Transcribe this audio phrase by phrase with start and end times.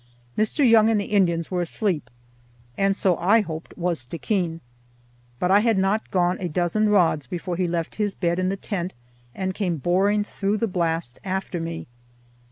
[0.35, 0.67] Mr.
[0.67, 2.09] Young and the Indians were asleep,
[2.75, 4.59] and so, I hoped, was Stickeen;
[5.37, 8.57] but I had not gone a dozen rods before he left his bed in the
[8.57, 8.95] tent
[9.35, 11.85] and came boring through the blast after me.